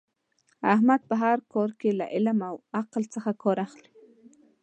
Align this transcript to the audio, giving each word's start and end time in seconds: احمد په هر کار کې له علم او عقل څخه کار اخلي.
احمد 0.73 1.01
په 1.09 1.15
هر 1.23 1.37
کار 1.53 1.69
کې 1.79 1.89
له 1.99 2.05
علم 2.13 2.39
او 2.49 2.55
عقل 2.79 3.03
څخه 3.13 3.31
کار 3.43 3.57
اخلي. 3.65 3.89